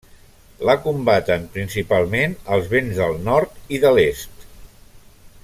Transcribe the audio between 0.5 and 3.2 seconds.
La combaten principalment els vents del